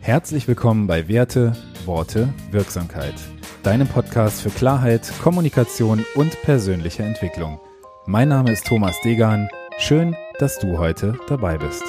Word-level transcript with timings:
Herzlich 0.00 0.48
willkommen 0.48 0.86
bei 0.86 1.08
Werte, 1.08 1.52
Worte, 1.84 2.32
Wirksamkeit. 2.50 3.14
Deinem 3.62 3.86
Podcast 3.86 4.40
für 4.40 4.50
Klarheit, 4.50 5.12
Kommunikation 5.22 6.04
und 6.14 6.40
persönliche 6.42 7.02
Entwicklung. 7.02 7.60
Mein 8.06 8.28
Name 8.28 8.52
ist 8.52 8.66
Thomas 8.66 8.96
Degan. 9.02 9.48
Schön, 9.78 10.16
dass 10.38 10.58
du 10.58 10.78
heute 10.78 11.18
dabei 11.28 11.58
bist. 11.58 11.82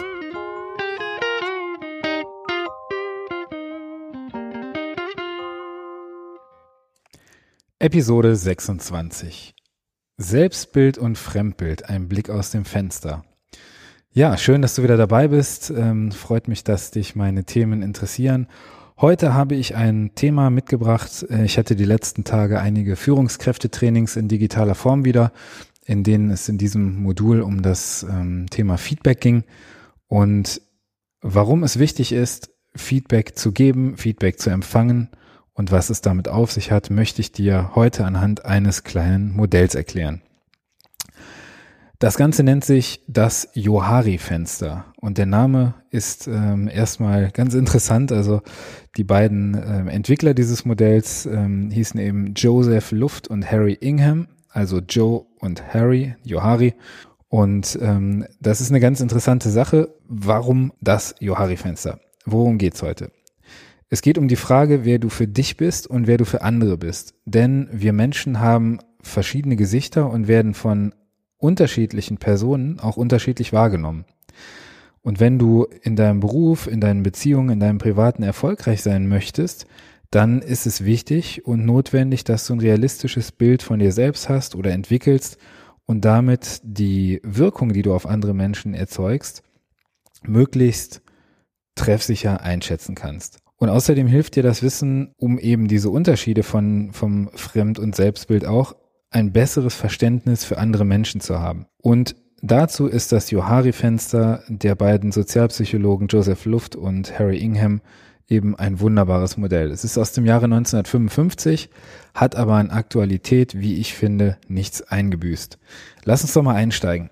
Episode 7.77 8.35
26. 8.35 9.55
Selbstbild 10.17 10.97
und 10.97 11.17
Fremdbild, 11.17 11.87
ein 11.87 12.09
Blick 12.09 12.29
aus 12.29 12.51
dem 12.51 12.65
Fenster. 12.65 13.23
Ja, 14.11 14.37
schön, 14.37 14.63
dass 14.63 14.73
du 14.73 14.81
wieder 14.81 14.97
dabei 14.97 15.27
bist. 15.27 15.69
Ähm, 15.69 16.11
freut 16.11 16.47
mich, 16.47 16.63
dass 16.63 16.89
dich 16.89 17.15
meine 17.15 17.43
Themen 17.43 17.83
interessieren. 17.83 18.47
Heute 18.99 19.35
habe 19.35 19.55
ich 19.55 19.75
ein 19.75 20.11
Thema 20.15 20.49
mitgebracht. 20.49 21.27
Äh, 21.29 21.45
ich 21.45 21.59
hatte 21.59 21.75
die 21.75 21.85
letzten 21.85 22.23
Tage 22.23 22.59
einige 22.59 22.95
Führungskräftetrainings 22.95 24.15
in 24.15 24.27
digitaler 24.27 24.73
Form 24.73 25.05
wieder, 25.05 25.31
in 25.85 26.03
denen 26.03 26.31
es 26.31 26.49
in 26.49 26.57
diesem 26.57 27.01
Modul 27.01 27.41
um 27.41 27.61
das 27.61 28.03
ähm, 28.03 28.47
Thema 28.49 28.77
Feedback 28.77 29.21
ging 29.21 29.43
und 30.07 30.61
warum 31.21 31.63
es 31.63 31.77
wichtig 31.77 32.11
ist, 32.11 32.49
Feedback 32.75 33.37
zu 33.37 33.51
geben, 33.51 33.95
Feedback 33.95 34.39
zu 34.39 34.49
empfangen 34.49 35.09
und 35.53 35.71
was 35.71 35.91
es 35.91 36.01
damit 36.01 36.27
auf 36.27 36.51
sich 36.51 36.71
hat, 36.71 36.89
möchte 36.89 37.21
ich 37.21 37.31
dir 37.31 37.75
heute 37.75 38.05
anhand 38.05 38.43
eines 38.43 38.83
kleinen 38.83 39.35
Modells 39.35 39.75
erklären. 39.75 40.21
Das 41.99 42.15
Ganze 42.15 42.43
nennt 42.43 42.63
sich 42.63 43.03
das 43.07 43.49
Johari-Fenster 43.55 44.85
und 45.01 45.17
der 45.17 45.25
Name 45.25 45.73
ist 45.89 46.27
ähm, 46.27 46.69
erstmal 46.69 47.29
ganz 47.29 47.53
interessant. 47.53 48.13
Also 48.13 48.41
die 48.95 49.03
beiden 49.03 49.53
ähm, 49.53 49.89
Entwickler 49.89 50.33
dieses 50.33 50.63
Modells 50.63 51.25
ähm, 51.25 51.69
hießen 51.71 51.99
eben 51.99 52.33
Joseph 52.35 52.93
Luft 52.93 53.27
und 53.27 53.51
Harry 53.51 53.73
Ingham, 53.73 54.29
also 54.47 54.79
Joe 54.79 55.25
und 55.39 55.73
Harry, 55.73 56.15
Johari. 56.23 56.73
Und 57.27 57.77
ähm, 57.81 58.25
das 58.39 58.61
ist 58.61 58.69
eine 58.69 58.79
ganz 58.79 59.01
interessante 59.01 59.49
Sache. 59.49 59.93
Warum 60.07 60.71
das 60.79 61.15
Johari-Fenster? 61.19 61.99
Worum 62.25 62.59
geht's 62.59 62.81
heute? 62.81 63.11
Es 63.89 64.01
geht 64.01 64.17
um 64.17 64.29
die 64.29 64.37
Frage, 64.37 64.85
wer 64.85 64.99
du 64.99 65.09
für 65.09 65.27
dich 65.27 65.57
bist 65.57 65.85
und 65.85 66.07
wer 66.07 66.15
du 66.15 66.23
für 66.23 66.43
andere 66.43 66.77
bist. 66.77 67.15
Denn 67.25 67.67
wir 67.73 67.91
Menschen 67.91 68.39
haben 68.39 68.79
verschiedene 69.01 69.57
Gesichter 69.57 70.09
und 70.09 70.29
werden 70.29 70.53
von 70.53 70.93
unterschiedlichen 71.39 72.17
Personen 72.17 72.79
auch 72.79 72.97
unterschiedlich 72.97 73.51
wahrgenommen. 73.51 74.05
Und 75.01 75.19
wenn 75.19 75.39
du 75.39 75.65
in 75.81 75.95
deinem 75.95 76.19
Beruf, 76.19 76.67
in 76.67 76.81
deinen 76.81 77.03
Beziehungen, 77.03 77.49
in 77.49 77.59
deinem 77.59 77.79
Privaten 77.79 78.21
erfolgreich 78.21 78.83
sein 78.83 79.07
möchtest, 79.07 79.65
dann 80.11 80.41
ist 80.41 80.65
es 80.65 80.83
wichtig 80.83 81.45
und 81.45 81.65
notwendig, 81.65 82.23
dass 82.23 82.45
du 82.45 82.53
ein 82.53 82.59
realistisches 82.59 83.31
Bild 83.31 83.63
von 83.63 83.79
dir 83.79 83.91
selbst 83.91 84.27
hast 84.27 84.55
oder 84.55 84.71
entwickelst 84.71 85.37
und 85.85 86.03
damit 86.03 86.61
die 86.63 87.21
Wirkung, 87.23 87.73
die 87.73 87.81
du 87.81 87.93
auf 87.93 88.05
andere 88.05 88.33
Menschen 88.33 88.73
erzeugst, 88.73 89.43
möglichst 90.23 91.01
treffsicher 91.75 92.41
einschätzen 92.41 92.95
kannst. 92.95 93.39
Und 93.55 93.69
außerdem 93.69 94.07
hilft 94.07 94.35
dir 94.35 94.43
das 94.43 94.63
Wissen, 94.63 95.13
um 95.17 95.37
eben 95.37 95.67
diese 95.67 95.89
Unterschiede 95.89 96.43
von, 96.43 96.91
vom 96.91 97.29
Fremd- 97.35 97.79
und 97.79 97.95
Selbstbild 97.95 98.45
auch 98.45 98.75
ein 99.11 99.31
besseres 99.31 99.75
Verständnis 99.75 100.43
für 100.43 100.57
andere 100.57 100.85
Menschen 100.85 101.21
zu 101.21 101.39
haben. 101.39 101.65
Und 101.81 102.15
dazu 102.41 102.87
ist 102.87 103.11
das 103.11 103.31
Johari-Fenster 103.31 104.43
der 104.47 104.75
beiden 104.75 105.11
Sozialpsychologen 105.11 106.07
Joseph 106.07 106.45
Luft 106.45 106.75
und 106.75 107.17
Harry 107.17 107.37
Ingham 107.37 107.81
eben 108.27 108.55
ein 108.55 108.79
wunderbares 108.79 109.37
Modell. 109.37 109.71
Es 109.71 109.83
ist 109.83 109.97
aus 109.97 110.11
dem 110.11 110.25
Jahre 110.25 110.45
1955, 110.45 111.69
hat 112.13 112.35
aber 112.35 112.53
an 112.53 112.69
Aktualität, 112.69 113.59
wie 113.59 113.77
ich 113.77 113.93
finde, 113.93 114.37
nichts 114.47 114.81
eingebüßt. 114.83 115.57
Lass 116.03 116.21
uns 116.21 116.33
doch 116.33 116.43
mal 116.43 116.55
einsteigen. 116.55 117.09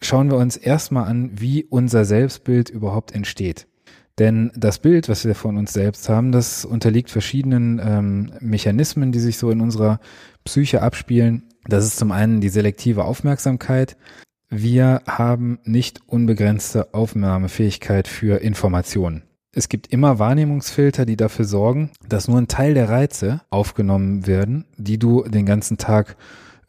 Schauen 0.00 0.30
wir 0.30 0.36
uns 0.36 0.56
erstmal 0.56 1.08
an, 1.08 1.30
wie 1.34 1.64
unser 1.64 2.04
Selbstbild 2.04 2.68
überhaupt 2.70 3.12
entsteht. 3.12 3.66
Denn 4.18 4.50
das 4.56 4.78
Bild, 4.80 5.08
was 5.08 5.24
wir 5.24 5.34
von 5.34 5.56
uns 5.56 5.72
selbst 5.72 6.08
haben, 6.08 6.32
das 6.32 6.64
unterliegt 6.64 7.10
verschiedenen 7.10 7.80
ähm, 7.82 8.32
Mechanismen, 8.40 9.12
die 9.12 9.20
sich 9.20 9.38
so 9.38 9.50
in 9.50 9.60
unserer 9.60 10.00
Psyche 10.44 10.82
abspielen. 10.82 11.44
Das 11.66 11.84
ist 11.84 11.98
zum 11.98 12.10
einen 12.10 12.40
die 12.40 12.48
selektive 12.48 13.04
Aufmerksamkeit. 13.04 13.96
Wir 14.50 15.02
haben 15.06 15.60
nicht 15.64 16.00
unbegrenzte 16.06 16.94
Aufnahmefähigkeit 16.94 18.08
für 18.08 18.40
Informationen. 18.40 19.22
Es 19.52 19.68
gibt 19.68 19.88
immer 19.88 20.18
Wahrnehmungsfilter, 20.18 21.04
die 21.04 21.16
dafür 21.16 21.44
sorgen, 21.44 21.90
dass 22.08 22.28
nur 22.28 22.38
ein 22.38 22.48
Teil 22.48 22.74
der 22.74 22.88
Reize 22.88 23.42
aufgenommen 23.50 24.26
werden, 24.26 24.64
die 24.76 24.98
du 24.98 25.22
den 25.24 25.46
ganzen 25.46 25.78
Tag 25.78 26.16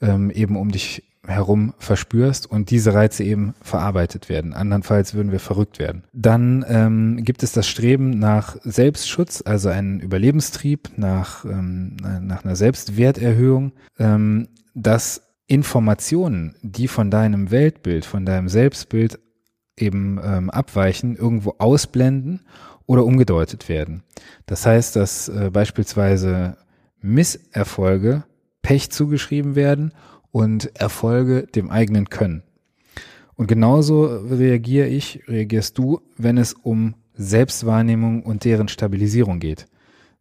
ähm, 0.01 0.29
eben 0.29 0.55
um 0.55 0.71
dich 0.71 1.08
herum 1.29 1.73
verspürst 1.77 2.49
und 2.49 2.71
diese 2.71 2.93
Reize 2.93 3.23
eben 3.23 3.53
verarbeitet 3.61 4.29
werden. 4.29 4.53
Andernfalls 4.53 5.13
würden 5.13 5.31
wir 5.31 5.39
verrückt 5.39 5.79
werden. 5.79 6.03
Dann 6.11 6.65
ähm, 6.67 7.23
gibt 7.23 7.43
es 7.43 7.51
das 7.51 7.67
Streben 7.67 8.19
nach 8.19 8.57
Selbstschutz, 8.63 9.43
also 9.45 9.69
einen 9.69 9.99
Überlebenstrieb, 9.99 10.89
nach, 10.97 11.45
ähm, 11.45 11.95
nach 12.21 12.43
einer 12.43 12.55
Selbstwerterhöhung, 12.55 13.73
ähm, 13.99 14.49
dass 14.73 15.21
Informationen, 15.47 16.55
die 16.61 16.87
von 16.87 17.09
deinem 17.09 17.51
Weltbild, 17.51 18.05
von 18.05 18.25
deinem 18.25 18.49
Selbstbild 18.49 19.19
eben 19.75 20.19
ähm, 20.23 20.49
abweichen, 20.49 21.15
irgendwo 21.15 21.55
ausblenden 21.57 22.41
oder 22.85 23.05
umgedeutet 23.05 23.69
werden. 23.69 24.03
Das 24.45 24.65
heißt, 24.65 24.95
dass 24.95 25.29
äh, 25.29 25.49
beispielsweise 25.51 26.57
Misserfolge 27.01 28.23
Pech 28.61 28.91
zugeschrieben 28.91 29.55
werden 29.55 29.93
und 30.31 30.75
Erfolge 30.75 31.47
dem 31.47 31.69
eigenen 31.69 32.09
Können. 32.09 32.43
Und 33.35 33.47
genauso 33.47 34.05
reagiere 34.05 34.87
ich, 34.87 35.23
reagierst 35.27 35.77
du, 35.77 36.01
wenn 36.17 36.37
es 36.37 36.53
um 36.53 36.95
Selbstwahrnehmung 37.13 38.23
und 38.23 38.43
deren 38.43 38.67
Stabilisierung 38.67 39.39
geht. 39.39 39.67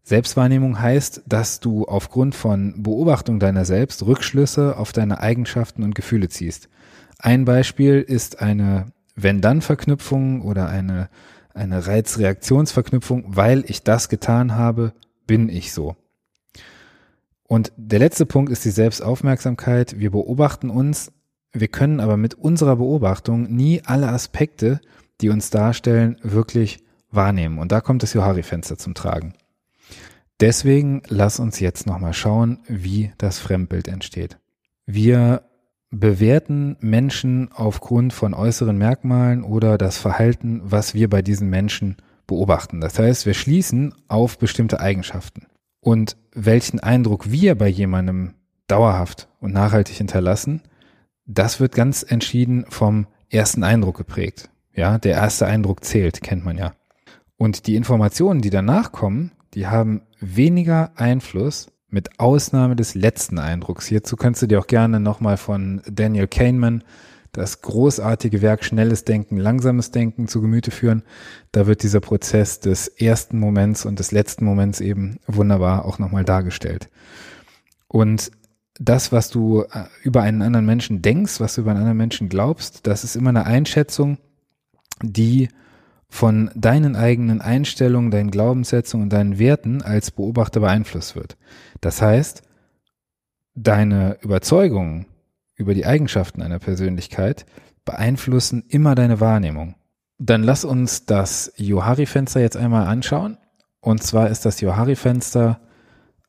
Selbstwahrnehmung 0.04 0.80
heißt, 0.80 1.22
dass 1.26 1.60
du 1.60 1.84
aufgrund 1.84 2.34
von 2.34 2.82
Beobachtung 2.82 3.40
deiner 3.40 3.64
selbst 3.64 4.06
Rückschlüsse 4.06 4.76
auf 4.76 4.92
deine 4.92 5.20
Eigenschaften 5.20 5.82
und 5.82 5.94
Gefühle 5.94 6.28
ziehst. 6.28 6.68
Ein 7.18 7.44
Beispiel 7.44 8.00
ist 8.00 8.40
eine 8.40 8.86
Wenn-Dann-Verknüpfung 9.16 10.42
oder 10.42 10.68
eine, 10.68 11.08
eine 11.52 11.86
Reiz-Reaktionsverknüpfung, 11.86 13.24
weil 13.36 13.64
ich 13.66 13.82
das 13.82 14.08
getan 14.08 14.54
habe, 14.54 14.92
bin 15.26 15.48
ich 15.48 15.72
so. 15.72 15.96
Und 17.48 17.72
der 17.76 17.98
letzte 17.98 18.26
Punkt 18.26 18.52
ist 18.52 18.64
die 18.64 18.70
Selbstaufmerksamkeit. 18.70 19.98
Wir 19.98 20.10
beobachten 20.10 20.68
uns, 20.68 21.10
wir 21.52 21.68
können 21.68 21.98
aber 21.98 22.18
mit 22.18 22.34
unserer 22.34 22.76
Beobachtung 22.76 23.50
nie 23.50 23.82
alle 23.84 24.08
Aspekte, 24.08 24.80
die 25.22 25.30
uns 25.30 25.50
darstellen, 25.50 26.18
wirklich 26.22 26.84
wahrnehmen. 27.10 27.58
Und 27.58 27.72
da 27.72 27.80
kommt 27.80 28.02
das 28.02 28.12
Johari-Fenster 28.12 28.76
zum 28.76 28.94
Tragen. 28.94 29.32
Deswegen 30.40 31.02
lass 31.08 31.40
uns 31.40 31.58
jetzt 31.58 31.86
nochmal 31.86 32.12
schauen, 32.12 32.60
wie 32.68 33.12
das 33.16 33.38
Fremdbild 33.38 33.88
entsteht. 33.88 34.38
Wir 34.86 35.42
bewerten 35.90 36.76
Menschen 36.80 37.50
aufgrund 37.50 38.12
von 38.12 38.34
äußeren 38.34 38.76
Merkmalen 38.76 39.42
oder 39.42 39.78
das 39.78 39.96
Verhalten, 39.96 40.60
was 40.62 40.92
wir 40.92 41.08
bei 41.08 41.22
diesen 41.22 41.48
Menschen 41.48 41.96
beobachten. 42.26 42.82
Das 42.82 42.98
heißt, 42.98 43.24
wir 43.24 43.34
schließen 43.34 43.94
auf 44.06 44.38
bestimmte 44.38 44.80
Eigenschaften. 44.80 45.46
Und 45.88 46.18
welchen 46.34 46.80
Eindruck 46.80 47.30
wir 47.30 47.54
bei 47.54 47.66
jemandem 47.66 48.34
dauerhaft 48.66 49.26
und 49.40 49.54
nachhaltig 49.54 49.96
hinterlassen, 49.96 50.60
das 51.24 51.60
wird 51.60 51.74
ganz 51.74 52.02
entschieden 52.06 52.66
vom 52.68 53.06
ersten 53.30 53.64
Eindruck 53.64 53.96
geprägt. 53.96 54.50
Ja, 54.74 54.98
der 54.98 55.14
erste 55.14 55.46
Eindruck 55.46 55.82
zählt, 55.82 56.20
kennt 56.20 56.44
man 56.44 56.58
ja. 56.58 56.74
Und 57.38 57.66
die 57.66 57.74
Informationen, 57.74 58.42
die 58.42 58.50
danach 58.50 58.92
kommen, 58.92 59.32
die 59.54 59.66
haben 59.66 60.02
weniger 60.20 60.92
Einfluss 60.96 61.68
mit 61.88 62.20
Ausnahme 62.20 62.76
des 62.76 62.94
letzten 62.94 63.38
Eindrucks. 63.38 63.86
Hierzu 63.86 64.16
kannst 64.16 64.42
du 64.42 64.46
dir 64.46 64.58
auch 64.58 64.66
gerne 64.66 65.00
nochmal 65.00 65.38
von 65.38 65.80
Daniel 65.90 66.28
Kahneman 66.28 66.84
das 67.38 67.62
großartige 67.62 68.42
Werk 68.42 68.64
Schnelles 68.64 69.04
Denken, 69.04 69.36
Langsames 69.36 69.90
Denken 69.90 70.28
zu 70.28 70.40
Gemüte 70.40 70.70
führen. 70.70 71.02
Da 71.52 71.66
wird 71.66 71.82
dieser 71.82 72.00
Prozess 72.00 72.60
des 72.60 72.88
ersten 72.88 73.38
Moments 73.38 73.86
und 73.86 73.98
des 73.98 74.12
letzten 74.12 74.44
Moments 74.44 74.80
eben 74.80 75.18
wunderbar 75.26 75.84
auch 75.84 75.98
nochmal 75.98 76.24
dargestellt. 76.24 76.90
Und 77.86 78.30
das, 78.78 79.12
was 79.12 79.30
du 79.30 79.62
äh, 79.62 79.84
über 80.02 80.22
einen 80.22 80.42
anderen 80.42 80.66
Menschen 80.66 81.00
denkst, 81.00 81.40
was 81.40 81.54
du 81.54 81.62
über 81.62 81.70
einen 81.70 81.80
anderen 81.80 81.96
Menschen 81.96 82.28
glaubst, 82.28 82.86
das 82.86 83.04
ist 83.04 83.16
immer 83.16 83.30
eine 83.30 83.46
Einschätzung, 83.46 84.18
die 85.02 85.48
von 86.08 86.50
deinen 86.54 86.96
eigenen 86.96 87.40
Einstellungen, 87.40 88.10
deinen 88.10 88.30
Glaubenssätzen 88.30 89.02
und 89.02 89.12
deinen 89.12 89.38
Werten 89.38 89.82
als 89.82 90.10
Beobachter 90.10 90.60
beeinflusst 90.60 91.16
wird. 91.16 91.36
Das 91.80 92.02
heißt, 92.02 92.42
deine 93.54 94.18
Überzeugungen 94.22 95.06
über 95.58 95.74
die 95.74 95.84
Eigenschaften 95.84 96.40
einer 96.40 96.58
Persönlichkeit 96.58 97.44
beeinflussen 97.84 98.64
immer 98.68 98.94
deine 98.94 99.20
Wahrnehmung. 99.20 99.74
Dann 100.18 100.42
lass 100.42 100.64
uns 100.64 101.04
das 101.04 101.52
Johari-Fenster 101.56 102.40
jetzt 102.40 102.56
einmal 102.56 102.86
anschauen. 102.86 103.36
Und 103.80 104.02
zwar 104.02 104.30
ist 104.30 104.44
das 104.44 104.60
Johari-Fenster 104.60 105.60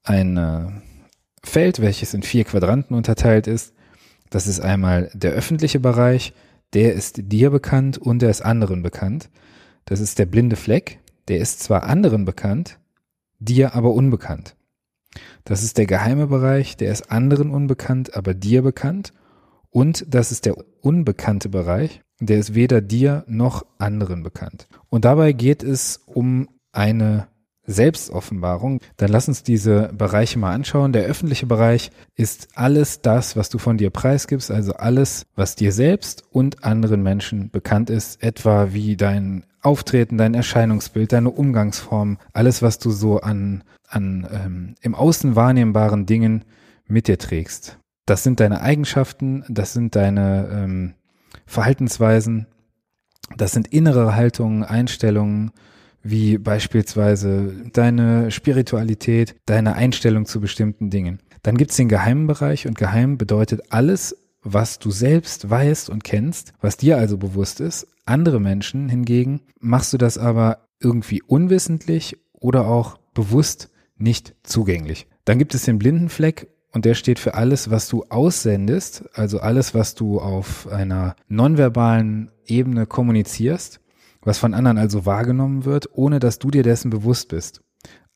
ein 0.04 0.38
äh, 0.38 0.68
Feld, 1.44 1.80
welches 1.80 2.14
in 2.14 2.24
vier 2.24 2.44
Quadranten 2.44 2.96
unterteilt 2.96 3.48
ist. 3.48 3.74
Das 4.30 4.48
ist 4.48 4.60
einmal 4.60 5.10
der 5.14 5.32
öffentliche 5.32 5.80
Bereich, 5.80 6.34
der 6.74 6.94
ist 6.94 7.20
dir 7.32 7.50
bekannt 7.50 7.98
und 7.98 8.22
der 8.22 8.30
ist 8.30 8.42
anderen 8.42 8.84
bekannt. 8.84 9.30
Das 9.86 10.00
ist 10.00 10.20
der 10.20 10.28
blinde 10.28 10.56
Fleck, 10.56 11.00
der 11.28 11.40
ist 11.40 11.62
zwar 11.62 11.84
anderen 11.84 12.26
bekannt, 12.26 12.80
dir 13.40 13.74
aber 13.74 13.92
unbekannt. 13.92 14.56
Das 15.44 15.64
ist 15.64 15.78
der 15.78 15.88
geheime 15.88 16.28
Bereich, 16.28 16.78
der 16.78 16.92
ist 16.92 17.12
anderen 17.12 17.50
unbekannt, 17.50 18.16
aber 18.16 18.36
dir 18.36 18.62
bekannt. 18.62 19.14
Und 19.72 20.06
das 20.08 20.32
ist 20.32 20.46
der 20.46 20.56
unbekannte 20.82 21.50
Bereich, 21.50 22.02
der 22.20 22.40
ist 22.40 22.56
weder 22.56 22.82
dir 22.82 23.24
noch 23.28 23.66
anderen 23.78 24.24
bekannt. 24.24 24.68
Und 24.90 25.06
dabei 25.06 25.32
geht 25.32 25.64
es 25.64 26.02
um 26.06 26.50
eine 26.72 27.28
Selbstoffenbarung, 27.70 28.82
dann 28.98 29.12
lass 29.12 29.28
uns 29.28 29.44
diese 29.44 29.92
Bereiche 29.94 30.40
mal 30.40 30.54
anschauen. 30.54 30.92
Der 30.92 31.04
öffentliche 31.04 31.46
Bereich 31.46 31.92
ist 32.16 32.48
alles 32.56 33.02
das, 33.02 33.36
was 33.36 33.50
du 33.50 33.60
von 33.60 33.78
dir 33.78 33.92
preisgibst, 33.92 34.50
also 34.50 34.74
alles, 34.74 35.28
was 35.36 35.56
dir 35.56 35.72
selbst 35.72 36.24
und 36.32 36.64
anderen 36.64 37.04
Menschen 37.04 37.52
bekannt 37.52 37.92
ist, 37.92 38.24
etwa 38.24 38.74
wie 38.74 38.98
dein 38.98 39.46
Auftreten, 39.62 40.18
dein 40.18 40.34
Erscheinungsbild, 40.34 41.12
deine 41.12 41.30
Umgangsform, 41.30 42.18
alles, 42.34 42.62
was 42.62 42.80
du 42.80 42.90
so 42.92 43.20
an, 43.22 43.64
an 43.88 44.28
ähm, 44.32 44.76
im 44.82 44.96
Außen 44.96 45.36
wahrnehmbaren 45.36 46.06
Dingen 46.06 46.46
mit 46.88 47.08
dir 47.08 47.20
trägst. 47.20 47.78
Das 48.10 48.24
sind 48.24 48.40
deine 48.40 48.62
Eigenschaften, 48.62 49.46
das 49.50 49.74
sind 49.74 49.96
deine 49.96 50.50
ähm, 50.52 50.96
Verhaltensweisen, 51.46 52.48
das 53.38 53.52
sind 53.52 53.68
innere 53.68 54.16
Haltungen, 54.16 54.64
Einstellungen, 54.64 55.52
wie 56.02 56.40
beispielsweise 56.40 57.54
deine 57.72 58.32
Spiritualität, 58.32 59.36
deine 59.46 59.76
Einstellung 59.76 60.26
zu 60.26 60.42
bestimmten 60.42 60.90
Dingen. 60.90 61.20
Dann 61.44 61.56
gibt 61.56 61.70
es 61.70 61.78
den 61.78 61.88
geheimen 61.88 62.26
Bereich 62.26 62.66
und 62.66 62.80
geheim 62.80 63.20
bedeutet 63.20 63.62
alles, 63.72 64.18
was 64.42 64.80
du 64.80 64.90
selbst 64.90 65.48
weißt 65.48 65.92
und 65.92 66.04
kennst, 66.04 66.54
was 66.62 66.78
dir 66.78 66.98
also 66.98 67.20
bewusst 67.20 67.60
ist. 67.60 67.86
Andere 68.06 68.40
Menschen 68.40 68.90
hingegen 68.90 69.42
machst 69.60 69.94
du 69.94 70.00
das 70.00 70.18
aber 70.18 70.68
irgendwie 70.80 71.22
unwissentlich 71.22 72.18
oder 72.34 72.66
auch 72.66 72.98
bewusst 73.14 73.70
nicht 73.98 74.34
zugänglich. 74.42 75.06
Dann 75.26 75.38
gibt 75.38 75.54
es 75.54 75.62
den 75.62 75.78
blinden 75.78 76.10
Fleck 76.10 76.48
und 76.72 76.86
der 76.86 76.94
steht 76.94 77.20
für 77.20 77.34
alles, 77.34 77.70
was 77.70 77.88
du 77.88 78.06
aussendest, 78.10 79.06
also 79.14 79.40
alles, 79.40 79.74
was 79.74 79.96
du 79.96 80.20
auf 80.20 80.68
einer 80.72 81.16
nonverbalen 81.28 82.32
Ebene 82.46 82.86
kommunizierst 82.86 83.80
was 84.22 84.38
von 84.38 84.54
anderen 84.54 84.78
also 84.78 85.06
wahrgenommen 85.06 85.66
wird, 85.66 85.90
ohne 85.94 86.20
dass 86.20 86.40
du 86.40 86.52
dir 86.52 86.64
dessen 86.64 86.90
bewusst 86.90 87.30
bist. 87.30 87.62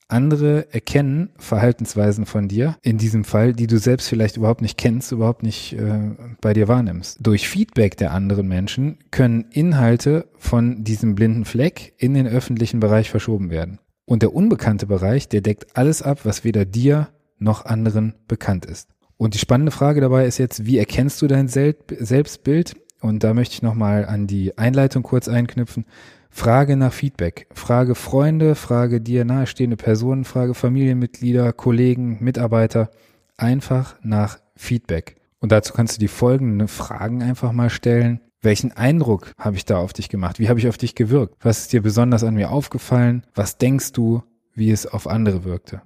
Andere 0.09 0.71
erkennen 0.71 1.29
Verhaltensweisen 1.37 2.25
von 2.25 2.47
dir, 2.47 2.75
in 2.81 2.97
diesem 2.97 3.23
Fall, 3.23 3.53
die 3.53 3.67
du 3.67 3.79
selbst 3.79 4.09
vielleicht 4.09 4.37
überhaupt 4.37 4.61
nicht 4.61 4.77
kennst, 4.77 5.11
überhaupt 5.11 5.43
nicht 5.43 5.73
äh, 5.73 6.11
bei 6.41 6.53
dir 6.53 6.67
wahrnimmst. 6.67 7.17
Durch 7.21 7.47
Feedback 7.47 7.97
der 7.97 8.11
anderen 8.11 8.47
Menschen 8.47 8.99
können 9.11 9.45
Inhalte 9.49 10.27
von 10.37 10.83
diesem 10.83 11.15
blinden 11.15 11.45
Fleck 11.45 11.93
in 11.97 12.13
den 12.13 12.27
öffentlichen 12.27 12.79
Bereich 12.79 13.09
verschoben 13.09 13.49
werden. 13.49 13.79
Und 14.05 14.21
der 14.21 14.35
unbekannte 14.35 14.85
Bereich, 14.85 15.29
der 15.29 15.41
deckt 15.41 15.77
alles 15.77 16.01
ab, 16.01 16.19
was 16.25 16.43
weder 16.43 16.65
dir 16.65 17.07
noch 17.43 17.65
anderen 17.65 18.15
bekannt 18.27 18.65
ist. 18.65 18.89
Und 19.17 19.35
die 19.35 19.39
spannende 19.39 19.71
Frage 19.71 20.01
dabei 20.01 20.25
ist 20.25 20.37
jetzt, 20.37 20.65
wie 20.65 20.77
erkennst 20.77 21.21
du 21.21 21.27
dein 21.27 21.47
Selbstbild? 21.47 22.75
Und 22.99 23.23
da 23.23 23.33
möchte 23.33 23.53
ich 23.53 23.61
nochmal 23.61 24.05
an 24.05 24.27
die 24.27 24.57
Einleitung 24.57 25.03
kurz 25.03 25.27
einknüpfen. 25.27 25.85
Frage 26.29 26.77
nach 26.77 26.91
Feedback. 26.91 27.47
Frage 27.53 27.95
Freunde, 27.95 28.55
frage 28.55 29.01
dir 29.01 29.23
nahestehende 29.23 29.77
Personen, 29.77 30.23
frage 30.23 30.55
Familienmitglieder, 30.55 31.53
Kollegen, 31.53 32.17
Mitarbeiter. 32.21 32.89
Einfach 33.37 33.97
nach 34.01 34.39
Feedback. 34.55 35.17
Und 35.39 35.51
dazu 35.51 35.73
kannst 35.73 35.97
du 35.97 35.99
die 35.99 36.07
folgenden 36.07 36.67
Fragen 36.67 37.21
einfach 37.21 37.51
mal 37.51 37.69
stellen. 37.69 38.21
Welchen 38.41 38.71
Eindruck 38.71 39.31
habe 39.37 39.57
ich 39.57 39.65
da 39.65 39.77
auf 39.77 39.93
dich 39.93 40.09
gemacht? 40.09 40.39
Wie 40.39 40.49
habe 40.49 40.59
ich 40.59 40.67
auf 40.67 40.77
dich 40.77 40.95
gewirkt? 40.95 41.35
Was 41.41 41.59
ist 41.59 41.73
dir 41.73 41.81
besonders 41.81 42.23
an 42.23 42.35
mir 42.35 42.51
aufgefallen? 42.51 43.25
Was 43.35 43.57
denkst 43.57 43.91
du, 43.91 44.23
wie 44.53 44.71
es 44.71 44.85
auf 44.87 45.07
andere 45.07 45.43
wirkte? 45.43 45.81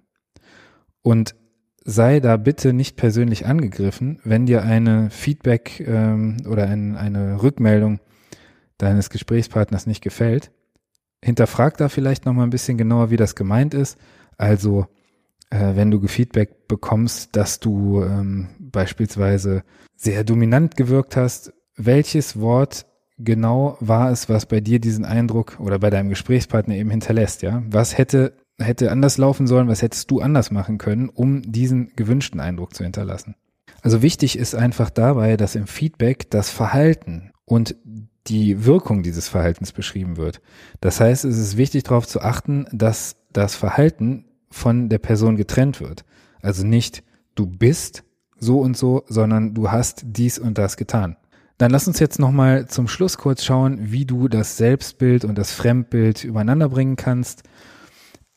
Und 1.01 1.35
sei 1.87 2.19
da 2.19 2.35
bitte 2.35 2.73
nicht 2.73 2.97
persönlich 2.97 3.45
angegriffen, 3.45 4.19
wenn 4.25 4.45
dir 4.45 4.61
eine 4.63 5.09
Feedback 5.09 5.79
ähm, 5.79 6.35
oder 6.45 6.67
ein, 6.67 6.97
eine 6.97 7.41
Rückmeldung 7.41 8.01
deines 8.77 9.09
Gesprächspartners 9.09 9.87
nicht 9.87 10.03
gefällt. 10.03 10.51
Hinterfrag 11.23 11.77
da 11.77 11.87
vielleicht 11.87 12.25
noch 12.25 12.33
mal 12.33 12.43
ein 12.43 12.49
bisschen 12.49 12.77
genauer, 12.77 13.09
wie 13.09 13.15
das 13.15 13.35
gemeint 13.35 13.73
ist. 13.73 13.97
Also 14.37 14.87
äh, 15.49 15.75
wenn 15.75 15.89
du 15.89 16.05
Feedback 16.07 16.67
bekommst, 16.67 17.37
dass 17.37 17.61
du 17.61 18.03
ähm, 18.03 18.49
beispielsweise 18.59 19.63
sehr 19.95 20.25
dominant 20.25 20.75
gewirkt 20.75 21.15
hast, 21.15 21.53
welches 21.77 22.37
Wort 22.37 22.85
genau 23.17 23.77
war 23.79 24.11
es, 24.11 24.27
was 24.27 24.45
bei 24.45 24.59
dir 24.59 24.79
diesen 24.79 25.05
Eindruck 25.05 25.57
oder 25.61 25.79
bei 25.79 25.89
deinem 25.89 26.09
Gesprächspartner 26.09 26.75
eben 26.75 26.89
hinterlässt, 26.89 27.43
ja? 27.43 27.63
Was 27.69 27.97
hätte 27.97 28.33
hätte 28.59 28.91
anders 28.91 29.17
laufen 29.17 29.47
sollen, 29.47 29.67
was 29.67 29.81
hättest 29.81 30.09
du 30.11 30.19
anders 30.19 30.51
machen 30.51 30.77
können, 30.77 31.09
um 31.09 31.41
diesen 31.43 31.91
gewünschten 31.95 32.39
Eindruck 32.39 32.73
zu 32.73 32.83
hinterlassen. 32.83 33.35
Also 33.81 34.01
wichtig 34.01 34.37
ist 34.37 34.55
einfach 34.55 34.89
dabei, 34.89 35.37
dass 35.37 35.55
im 35.55 35.67
Feedback 35.67 36.29
das 36.29 36.49
Verhalten 36.49 37.31
und 37.45 37.75
die 38.27 38.65
Wirkung 38.65 39.03
dieses 39.03 39.29
Verhaltens 39.29 39.71
beschrieben 39.71 40.17
wird. 40.17 40.41
Das 40.81 40.99
heißt, 40.99 41.23
es 41.23 41.37
ist 41.37 41.57
wichtig 41.57 41.83
darauf 41.83 42.07
zu 42.07 42.21
achten, 42.21 42.65
dass 42.71 43.15
das 43.31 43.55
Verhalten 43.55 44.25
von 44.49 44.89
der 44.89 44.97
Person 44.97 45.37
getrennt 45.37 45.79
wird. 45.79 46.03
Also 46.41 46.65
nicht 46.65 47.03
du 47.35 47.45
bist 47.45 48.03
so 48.39 48.59
und 48.59 48.75
so, 48.75 49.03
sondern 49.07 49.53
du 49.53 49.71
hast 49.71 50.03
dies 50.05 50.39
und 50.39 50.57
das 50.57 50.77
getan. 50.77 51.15
Dann 51.57 51.71
lass 51.71 51.87
uns 51.87 51.99
jetzt 51.99 52.19
nochmal 52.19 52.67
zum 52.67 52.87
Schluss 52.87 53.17
kurz 53.17 53.43
schauen, 53.43 53.91
wie 53.91 54.05
du 54.05 54.27
das 54.27 54.57
Selbstbild 54.57 55.25
und 55.25 55.37
das 55.37 55.51
Fremdbild 55.51 56.23
übereinander 56.23 56.69
bringen 56.69 56.95
kannst 56.97 57.43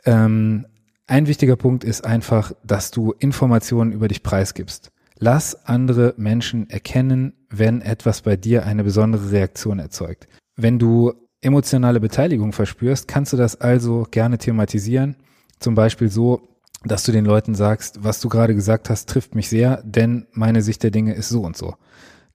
ähm, 0.05 0.67
ein 1.07 1.27
wichtiger 1.27 1.57
Punkt 1.57 1.83
ist 1.83 2.05
einfach, 2.05 2.53
dass 2.65 2.91
du 2.91 3.13
Informationen 3.19 3.93
über 3.93 4.09
dich 4.09 4.23
preisgibst. 4.23 4.93
Lass 5.19 5.67
andere 5.67 6.15
Menschen 6.17 6.71
erkennen, 6.71 7.35
wenn 7.51 7.83
etwas 7.83 8.23
bei 8.23 8.37
dir 8.37 8.65
eine 8.65 8.85
besondere 8.85 9.33
Reaktion 9.33 9.81
erzeugt. 9.81 10.29
Wenn 10.57 10.79
du 10.79 11.13
emotionale 11.41 12.01
Beteiligung 12.01 12.53
verspürst, 12.53 13.09
kannst 13.09 13.33
du 13.33 13.37
das 13.37 13.61
also 13.61 14.07
gerne 14.11 14.39
thematisieren. 14.39 15.17
Zum 15.59 15.75
Beispiel 15.75 16.09
so, 16.09 16.43
dass 16.85 17.03
du 17.03 17.13
den 17.13 17.25
Leuten 17.25 17.55
sagst, 17.55 18.05
was 18.05 18.21
du 18.21 18.29
gerade 18.29 18.55
gesagt 18.55 18.89
hast, 18.89 19.09
trifft 19.09 19.35
mich 19.35 19.49
sehr, 19.49 19.83
denn 19.85 20.27
meine 20.33 20.63
Sicht 20.63 20.83
der 20.83 20.91
Dinge 20.91 21.15
ist 21.15 21.29
so 21.29 21.43
und 21.43 21.57
so. 21.57 21.75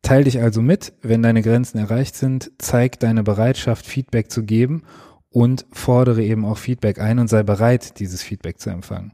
Teil 0.01 0.25
dich 0.25 0.41
also 0.41 0.61
mit, 0.61 0.93
wenn 1.01 1.23
deine 1.23 1.41
Grenzen 1.41 1.79
erreicht 1.79 2.15
sind, 2.15 2.51
zeig 2.59 2.99
deine 2.99 3.23
Bereitschaft, 3.23 3.85
Feedback 3.85 4.29
zu 4.29 4.43
geben 4.43 4.83
und 5.35 5.65
fordere 5.69 6.23
eben 6.23 6.45
auch 6.45 6.57
Feedback 6.57 6.97
ein 6.97 7.19
und 7.19 7.27
sei 7.27 7.43
bereit, 7.43 7.99
dieses 7.99 8.23
Feedback 8.23 8.57
zu 8.57 8.69
empfangen. 8.69 9.11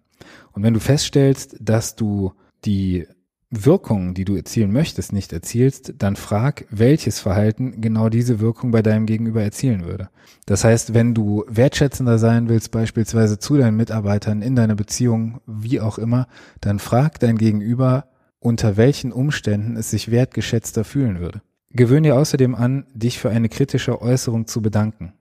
Und 0.52 0.62
wenn 0.62 0.76
du 0.76 0.80
feststellst, 0.80 1.58
dass 1.60 1.96
du 1.96 2.34
die 2.64 3.08
Wirkung, 3.50 4.14
die 4.14 4.24
du 4.24 4.36
erzielen 4.36 4.72
möchtest, 4.72 5.14
nicht 5.14 5.34
erzielst, 5.34 5.96
dann 5.98 6.16
frag, 6.16 6.68
welches 6.70 7.20
Verhalten 7.20 7.82
genau 7.82 8.10
diese 8.10 8.40
Wirkung 8.40 8.70
bei 8.70 8.84
deinem 8.84 9.08
Gegenüber 9.08 9.42
erzielen 9.42 9.84
würde. 9.84 10.10
Das 10.46 10.64
heißt, 10.64 10.94
wenn 10.94 11.16
du 11.16 11.44
wertschätzender 11.48 12.20
sein 12.20 12.50
willst, 12.50 12.70
beispielsweise 12.70 13.40
zu 13.40 13.58
deinen 13.58 13.76
Mitarbeitern 13.76 14.44
in 14.44 14.56
deiner 14.56 14.76
Beziehung, 14.76 15.42
wie 15.48 15.82
auch 15.82 15.98
immer, 15.98 16.28
dann 16.60 16.78
frag 16.78 17.20
dein 17.20 17.40
Gegenüber, 17.40 18.06
unter 18.38 18.78
welchen 18.78 19.12
Umständen 19.12 19.76
es 19.76 19.90
sich 19.90 20.12
wertgeschätzter 20.12 20.84
fühlen 20.84 21.20
würde. 21.20 21.42
Gewöhn 21.72 22.04
dir 22.04 22.16
außerdem 22.16 22.54
an, 22.54 22.86
dich 22.94 23.18
für 23.18 23.32
eine 23.32 23.50
kritische 23.50 24.04
Äußerung 24.04 24.46
zu 24.46 24.62
bedanken 24.62 25.14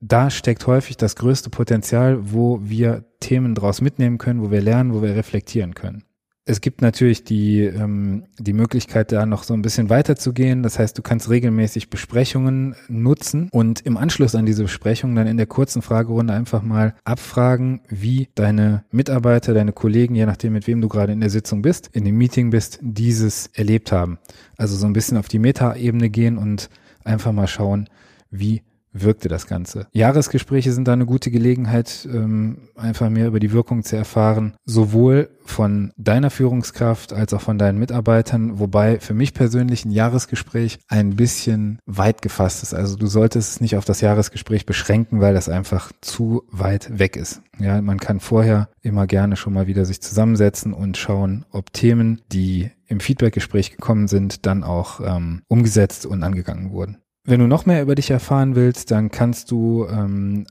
da 0.00 0.30
steckt 0.30 0.66
häufig 0.66 0.96
das 0.96 1.16
größte 1.16 1.50
Potenzial, 1.50 2.32
wo 2.32 2.60
wir 2.62 3.04
Themen 3.20 3.54
draus 3.54 3.80
mitnehmen 3.80 4.18
können, 4.18 4.42
wo 4.42 4.50
wir 4.50 4.62
lernen, 4.62 4.94
wo 4.94 5.02
wir 5.02 5.14
reflektieren 5.14 5.74
können. 5.74 6.04
Es 6.46 6.62
gibt 6.62 6.80
natürlich 6.80 7.22
die, 7.22 7.60
ähm, 7.60 8.24
die 8.38 8.54
Möglichkeit, 8.54 9.12
da 9.12 9.24
noch 9.26 9.44
so 9.44 9.54
ein 9.54 9.62
bisschen 9.62 9.90
weiterzugehen. 9.90 10.62
Das 10.62 10.78
heißt, 10.78 10.96
du 10.96 11.02
kannst 11.02 11.28
regelmäßig 11.28 11.90
Besprechungen 11.90 12.74
nutzen 12.88 13.48
und 13.52 13.82
im 13.82 13.96
Anschluss 13.96 14.34
an 14.34 14.46
diese 14.46 14.62
Besprechung 14.62 15.14
dann 15.14 15.26
in 15.26 15.36
der 15.36 15.46
kurzen 15.46 15.82
Fragerunde 15.82 16.32
einfach 16.32 16.62
mal 16.62 16.94
abfragen, 17.04 17.82
wie 17.88 18.30
deine 18.34 18.84
Mitarbeiter, 18.90 19.54
deine 19.54 19.72
Kollegen, 19.72 20.14
je 20.14 20.26
nachdem, 20.26 20.54
mit 20.54 20.66
wem 20.66 20.80
du 20.80 20.88
gerade 20.88 21.12
in 21.12 21.20
der 21.20 21.30
Sitzung 21.30 21.62
bist, 21.62 21.90
in 21.92 22.04
dem 22.04 22.16
Meeting 22.16 22.50
bist, 22.50 22.80
dieses 22.82 23.48
erlebt 23.48 23.92
haben. 23.92 24.18
Also 24.56 24.76
so 24.76 24.86
ein 24.86 24.94
bisschen 24.94 25.18
auf 25.18 25.28
die 25.28 25.38
Metaebene 25.38 26.08
gehen 26.08 26.38
und 26.38 26.70
einfach 27.04 27.32
mal 27.32 27.48
schauen, 27.48 27.88
wie 28.30 28.62
wirkte 28.92 29.28
das 29.28 29.46
Ganze. 29.46 29.86
Jahresgespräche 29.92 30.72
sind 30.72 30.88
da 30.88 30.92
eine 30.92 31.06
gute 31.06 31.30
Gelegenheit, 31.30 32.08
ähm, 32.12 32.68
einfach 32.76 33.08
mehr 33.08 33.28
über 33.28 33.40
die 33.40 33.52
Wirkung 33.52 33.82
zu 33.82 33.96
erfahren, 33.96 34.54
sowohl 34.64 35.30
von 35.44 35.92
deiner 35.96 36.30
Führungskraft 36.30 37.12
als 37.12 37.34
auch 37.34 37.40
von 37.40 37.58
deinen 37.58 37.78
Mitarbeitern, 37.78 38.58
wobei 38.58 39.00
für 39.00 39.14
mich 39.14 39.34
persönlich 39.34 39.84
ein 39.84 39.90
Jahresgespräch 39.90 40.78
ein 40.88 41.16
bisschen 41.16 41.78
weit 41.86 42.22
gefasst 42.22 42.62
ist. 42.62 42.74
Also 42.74 42.96
du 42.96 43.06
solltest 43.06 43.50
es 43.50 43.60
nicht 43.60 43.76
auf 43.76 43.84
das 43.84 44.00
Jahresgespräch 44.00 44.66
beschränken, 44.66 45.20
weil 45.20 45.34
das 45.34 45.48
einfach 45.48 45.92
zu 46.00 46.44
weit 46.50 46.98
weg 46.98 47.16
ist. 47.16 47.42
Ja, 47.58 47.82
man 47.82 47.98
kann 47.98 48.20
vorher 48.20 48.68
immer 48.80 49.06
gerne 49.06 49.36
schon 49.36 49.52
mal 49.52 49.66
wieder 49.66 49.84
sich 49.84 50.00
zusammensetzen 50.00 50.72
und 50.72 50.96
schauen, 50.96 51.44
ob 51.50 51.72
Themen, 51.72 52.22
die 52.32 52.70
im 52.86 53.00
Feedbackgespräch 53.00 53.70
gekommen 53.70 54.08
sind, 54.08 54.46
dann 54.46 54.64
auch 54.64 55.00
ähm, 55.00 55.42
umgesetzt 55.48 56.06
und 56.06 56.22
angegangen 56.22 56.70
wurden. 56.70 56.98
Wenn 57.24 57.40
du 57.40 57.46
noch 57.46 57.66
mehr 57.66 57.82
über 57.82 57.94
dich 57.94 58.10
erfahren 58.10 58.54
willst, 58.56 58.90
dann 58.90 59.10
kannst 59.10 59.50
du 59.50 59.86
ähm, 59.86 60.46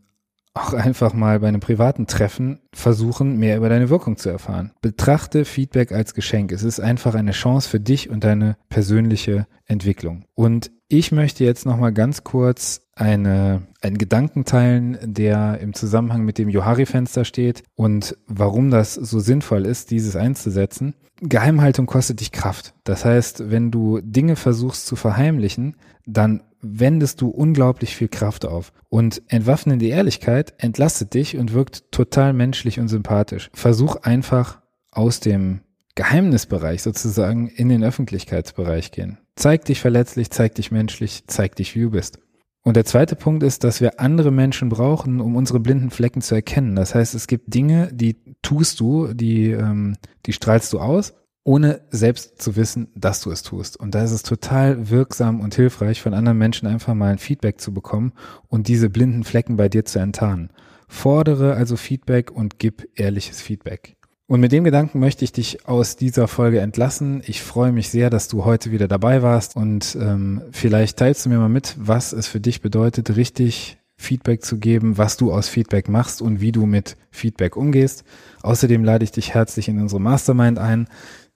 auch 0.54 0.74
einfach 0.74 1.14
mal 1.14 1.40
bei 1.40 1.48
einem 1.48 1.62
privaten 1.62 2.08
Treffen 2.08 2.60
versuchen, 2.74 3.38
mehr 3.38 3.58
über 3.58 3.70
deine 3.70 3.90
Wirkung 3.90 4.18
zu 4.18 4.30
erfahren. 4.30 4.72
Betrachte 4.82 5.46
Feedback 5.46 5.92
als 5.92 6.14
Geschenk. 6.14 6.52
Es 6.52 6.64
ist 6.64 6.80
einfach 6.80 7.16
eine 7.16 7.32
Chance 7.32 7.70
für 7.70 7.80
dich 7.80 8.10
und 8.10 8.24
deine 8.24 8.58
persönliche 8.70 9.48
Entwicklung. 9.66 10.26
Und 10.36 10.72
ich 10.88 11.12
möchte 11.12 11.44
jetzt 11.44 11.66
noch 11.66 11.78
mal 11.78 11.94
ganz 11.94 12.24
kurz 12.24 12.82
eine, 12.96 13.62
einen 13.82 13.98
Gedanken 13.98 14.44
teilen, 14.44 14.98
der 15.04 15.60
im 15.60 15.74
Zusammenhang 15.74 16.24
mit 16.24 16.38
dem 16.38 16.50
Johari-Fenster 16.50 17.26
steht 17.26 17.64
und 17.76 18.18
warum 18.28 18.72
das 18.72 18.96
so 18.96 19.20
sinnvoll 19.20 19.66
ist, 19.66 19.92
dieses 19.92 20.16
einzusetzen. 20.16 20.96
Geheimhaltung 21.22 21.86
kostet 21.86 22.22
dich 22.22 22.32
Kraft. 22.32 22.74
Das 22.84 23.06
heißt, 23.06 23.52
wenn 23.52 23.72
du 23.72 24.00
Dinge 24.02 24.36
versuchst 24.36 24.88
zu 24.88 24.96
verheimlichen, 24.96 25.76
dann 26.06 26.42
wendest 26.62 27.22
du 27.22 27.30
unglaublich 27.30 27.96
viel 27.96 28.08
Kraft 28.08 28.46
auf. 28.46 28.74
Und 28.90 29.22
entwaffnende 29.28 29.88
Ehrlichkeit 29.88 30.54
entlastet 30.58 31.14
dich 31.14 31.38
und 31.38 31.54
wirkt 31.54 31.92
total 31.92 32.34
menschlich 32.34 32.80
und 32.80 32.88
sympathisch. 32.88 33.50
Versuch 33.54 33.98
einfach 33.98 34.62
aus 34.92 35.20
dem 35.20 35.62
Geheimnisbereich 35.96 36.82
sozusagen 36.82 37.48
in 37.48 37.70
den 37.70 37.84
Öffentlichkeitsbereich 37.84 38.92
gehen. 38.92 39.18
Zeig 39.36 39.66
dich 39.66 39.80
verletzlich, 39.80 40.32
zeig 40.32 40.56
dich 40.56 40.72
menschlich, 40.72 41.24
zeig 41.28 41.56
dich, 41.56 41.76
wie 41.76 41.82
du 41.82 41.92
bist. 41.92 42.20
Und 42.62 42.76
der 42.76 42.86
zweite 42.86 43.16
Punkt 43.16 43.42
ist, 43.44 43.64
dass 43.64 43.82
wir 43.82 44.00
andere 44.00 44.32
Menschen 44.32 44.70
brauchen, 44.70 45.22
um 45.22 45.36
unsere 45.36 45.60
blinden 45.60 45.92
Flecken 45.92 46.22
zu 46.22 46.36
erkennen. 46.36 46.76
Das 46.76 46.94
heißt, 46.94 47.16
es 47.16 47.28
gibt 47.28 47.54
Dinge, 47.54 47.90
die 47.94 48.18
tust 48.42 48.80
du, 48.80 49.14
die, 49.14 49.52
ähm, 49.52 49.96
die 50.26 50.34
strahlst 50.34 50.74
du 50.74 50.80
aus 50.80 51.14
ohne 51.50 51.82
selbst 51.90 52.40
zu 52.40 52.56
wissen, 52.56 52.90
dass 52.94 53.22
du 53.22 53.32
es 53.32 53.42
tust. 53.42 53.76
Und 53.76 53.96
da 53.96 54.04
ist 54.04 54.12
es 54.12 54.22
total 54.22 54.92
wirksam 54.92 55.40
und 55.40 55.56
hilfreich, 55.56 56.00
von 56.00 56.14
anderen 56.14 56.38
Menschen 56.38 56.68
einfach 56.68 56.94
mal 56.94 57.12
ein 57.12 57.18
Feedback 57.18 57.60
zu 57.60 57.74
bekommen 57.74 58.14
und 58.50 58.68
diese 58.68 58.88
blinden 58.88 59.24
Flecken 59.24 59.58
bei 59.58 59.68
dir 59.68 59.84
zu 59.84 59.98
enttarnen. 59.98 60.52
Fordere 60.88 61.56
also 61.56 61.76
Feedback 61.76 62.30
und 62.30 62.60
gib 62.60 62.88
ehrliches 62.94 63.42
Feedback. 63.42 63.96
Und 64.28 64.42
mit 64.42 64.52
dem 64.52 64.64
Gedanken 64.64 65.00
möchte 65.00 65.26
ich 65.26 65.32
dich 65.32 65.68
aus 65.68 65.96
dieser 65.96 66.28
Folge 66.28 66.60
entlassen. 66.60 67.24
Ich 67.26 67.42
freue 67.42 67.72
mich 67.72 67.90
sehr, 67.90 68.12
dass 68.12 68.28
du 68.28 68.46
heute 68.46 68.70
wieder 68.70 68.88
dabei 68.88 69.24
warst 69.24 69.56
und 69.56 69.98
ähm, 70.00 70.44
vielleicht 70.52 70.98
teilst 70.98 71.26
du 71.26 71.30
mir 71.30 71.40
mal 71.40 71.50
mit, 71.50 71.76
was 71.80 72.14
es 72.14 72.28
für 72.28 72.40
dich 72.40 72.62
bedeutet, 72.62 73.16
richtig 73.16 73.80
Feedback 73.98 74.46
zu 74.46 74.60
geben, 74.60 75.00
was 75.00 75.18
du 75.18 75.34
aus 75.34 75.50
Feedback 75.50 75.90
machst 75.90 76.22
und 76.22 76.42
wie 76.42 76.52
du 76.52 76.68
mit 76.68 76.96
Feedback 77.10 77.58
umgehst. 77.58 78.04
Außerdem 78.44 78.84
lade 78.84 79.04
ich 79.04 79.12
dich 79.12 79.34
herzlich 79.34 79.68
in 79.68 79.82
unsere 79.82 80.00
Mastermind 80.00 80.60
ein 80.60 80.88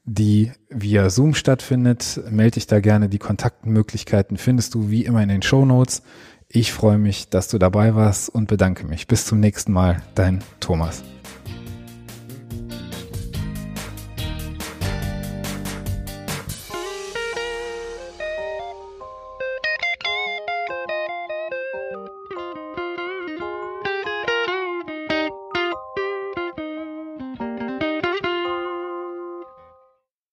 die 0.05 0.51
via 0.69 1.10
Zoom 1.10 1.33
stattfindet. 1.33 2.22
Melde 2.29 2.51
dich 2.51 2.67
da 2.67 2.79
gerne. 2.79 3.10
Die 3.10 3.19
Kontaktmöglichkeiten 3.19 4.38
findest 4.38 4.74
du 4.74 4.89
wie 4.89 5.05
immer 5.05 5.22
in 5.24 5.29
den 5.29 5.41
Show 5.41 5.65
Notes. 5.65 6.03
Ich 6.50 6.72
freue 6.72 6.98
mich, 6.98 7.29
dass 7.29 7.48
du 7.48 7.57
dabei 7.57 7.95
warst 7.95 8.29
und 8.29 8.48
bedanke 8.48 8.86
mich. 8.86 9.07
Bis 9.07 9.25
zum 9.25 9.39
nächsten 9.39 9.72
Mal. 9.72 10.03
Dein 10.15 10.43
Thomas. 10.60 11.03